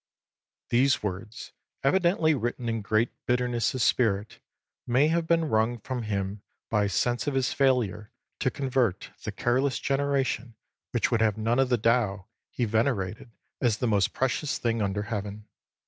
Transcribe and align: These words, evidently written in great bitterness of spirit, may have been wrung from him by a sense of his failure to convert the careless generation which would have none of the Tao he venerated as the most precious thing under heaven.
These 0.69 1.03
words, 1.03 1.51
evidently 1.83 2.33
written 2.33 2.67
in 2.67 2.81
great 2.81 3.11
bitterness 3.27 3.75
of 3.75 3.83
spirit, 3.83 4.39
may 4.87 5.09
have 5.09 5.27
been 5.27 5.45
wrung 5.45 5.77
from 5.77 6.01
him 6.01 6.41
by 6.71 6.85
a 6.85 6.89
sense 6.89 7.27
of 7.27 7.35
his 7.35 7.53
failure 7.53 8.11
to 8.39 8.49
convert 8.49 9.11
the 9.25 9.31
careless 9.31 9.77
generation 9.77 10.55
which 10.89 11.11
would 11.11 11.21
have 11.21 11.37
none 11.37 11.59
of 11.59 11.69
the 11.69 11.77
Tao 11.77 12.25
he 12.49 12.65
venerated 12.65 13.29
as 13.61 13.77
the 13.77 13.85
most 13.85 14.11
precious 14.11 14.57
thing 14.57 14.81
under 14.81 15.03
heaven. 15.03 15.47